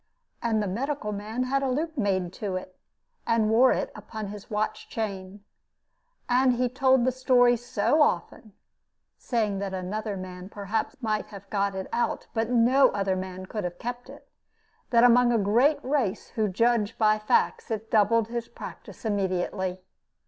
And 0.41 0.63
the 0.63 0.67
medical 0.67 1.11
man 1.11 1.43
had 1.43 1.61
a 1.61 1.69
loop 1.69 1.95
made 1.95 2.33
to 2.33 2.55
it, 2.55 2.75
and 3.27 3.51
wore 3.51 3.71
it 3.71 3.91
upon 3.93 4.29
his 4.29 4.49
watch 4.49 4.89
chain. 4.89 5.43
And 6.27 6.53
he 6.53 6.69
told 6.69 7.05
the 7.05 7.11
story 7.11 7.55
so 7.55 8.01
often 8.01 8.53
(saying 9.19 9.59
that 9.59 9.75
another 9.75 10.17
man 10.17 10.49
perhaps 10.49 10.95
might 11.03 11.27
have 11.27 11.47
got 11.51 11.75
it 11.75 11.85
out, 11.93 12.25
but 12.33 12.49
no 12.49 12.89
other 12.89 13.15
man 13.15 13.45
could 13.45 13.63
have 13.63 13.77
kept 13.77 14.09
it), 14.09 14.27
that 14.89 15.03
among 15.03 15.31
a 15.31 15.37
great 15.37 15.77
race 15.83 16.29
who 16.29 16.47
judge 16.47 16.97
by 16.97 17.19
facts 17.19 17.69
it 17.69 17.91
doubled 17.91 18.29
his 18.29 18.47
practice 18.47 19.05
immediately. 19.05 19.81